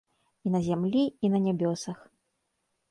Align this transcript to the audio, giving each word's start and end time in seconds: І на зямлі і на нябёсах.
І 0.49 0.53
на 0.55 0.61
зямлі 0.69 1.03
і 1.29 1.31
на 1.35 1.39
нябёсах. 1.45 2.05